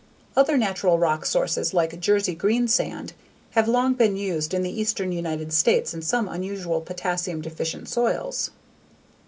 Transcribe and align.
Other 0.35 0.57
natural 0.57 0.97
rock 0.97 1.27
sources 1.27 1.75
like 1.75 1.99
Jersey 1.99 2.35
greensand 2.35 3.13
have 3.51 3.67
long 3.67 3.93
been 3.93 4.17
used 4.17 4.51
in 4.51 4.63
the 4.63 4.81
eastern 4.81 5.11
United 5.11 5.53
States 5.53 5.93
on 5.93 6.01
some 6.01 6.27
unusual 6.27 6.81
potassium 6.81 7.39
deficient 7.39 7.87
soils. 7.87 8.49